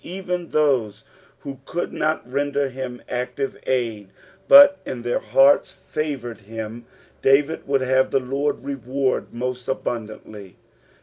[0.03, 1.03] Even those
[1.41, 4.09] who could not render him active aid,
[4.47, 6.87] but in their hearts favoured him,
[7.21, 10.55] David would have the Lord reward most abundantly.